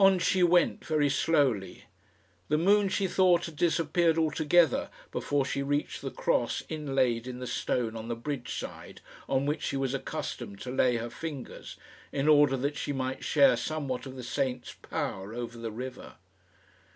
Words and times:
On 0.00 0.18
she 0.18 0.42
went, 0.42 0.84
very 0.84 1.08
slowly. 1.08 1.84
The 2.48 2.58
moon, 2.58 2.88
she 2.88 3.06
thought, 3.06 3.46
had 3.46 3.54
disappeared 3.54 4.18
altogether 4.18 4.90
before 5.12 5.44
she 5.44 5.62
reached 5.62 6.02
the 6.02 6.10
cross 6.10 6.64
inlaid 6.68 7.28
in 7.28 7.38
the 7.38 7.46
stone 7.46 7.94
on 7.94 8.08
the 8.08 8.16
bridge 8.16 8.52
side, 8.52 9.00
on 9.28 9.46
which 9.46 9.62
she 9.62 9.76
was 9.76 9.94
accustomed 9.94 10.60
to 10.62 10.72
lay 10.72 10.96
her 10.96 11.08
fingers, 11.08 11.76
in 12.10 12.26
order 12.26 12.56
that 12.56 12.76
she 12.76 12.92
might 12.92 13.22
share 13.22 13.56
somewhat 13.56 14.06
of 14.06 14.16
the 14.16 14.24
saint's 14.24 14.72
power 14.82 15.32
over 15.34 15.56
the 15.56 15.70
river. 15.70 16.14